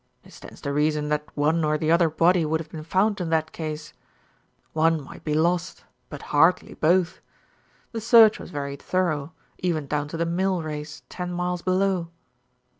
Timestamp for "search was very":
8.01-8.75